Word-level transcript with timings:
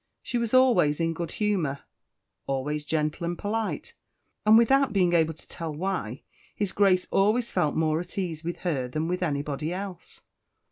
She 0.23 0.39
was 0.39 0.51
always 0.51 0.99
in 0.99 1.13
good 1.13 1.33
humour 1.33 1.81
always 2.47 2.85
gentle 2.85 3.23
and 3.23 3.37
polite 3.37 3.93
and, 4.47 4.57
without 4.57 4.93
being 4.93 5.13
able 5.13 5.35
to 5.35 5.47
tell 5.47 5.71
why, 5.71 6.23
his 6.55 6.71
Grace 6.71 7.05
always 7.11 7.51
felt 7.51 7.75
more 7.75 7.99
at 7.99 8.17
ease 8.17 8.43
with 8.43 8.61
her 8.61 8.87
than 8.87 9.07
with 9.07 9.21
anybody 9.21 9.71
else. 9.71 10.21